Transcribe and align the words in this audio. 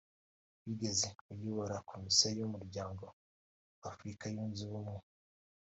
wigeze 0.63 1.05
kuyobora 1.17 1.75
Komisiyo 1.91 2.29
y’umuryango 2.39 3.03
wa 3.81 3.85
Afurika 3.91 4.23
Yunze 4.33 4.61
Ubumwe 4.67 5.03